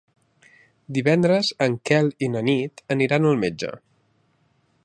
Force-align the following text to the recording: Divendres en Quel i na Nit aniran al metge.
Divendres 0.97 1.51
en 1.67 1.77
Quel 1.89 2.11
i 2.29 2.31
na 2.37 2.43
Nit 2.51 2.85
aniran 2.97 3.33
al 3.33 3.41
metge. 3.47 3.75